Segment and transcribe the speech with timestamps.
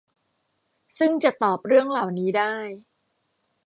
[0.97, 2.55] ซึ่งจะตอบเรื่องเหล่านี้ได้